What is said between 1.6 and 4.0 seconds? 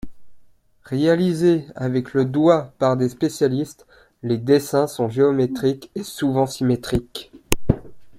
avec le doigt par des spécialistes,